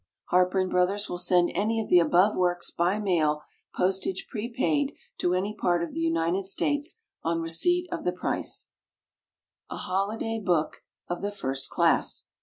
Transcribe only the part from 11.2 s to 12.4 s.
the First Class.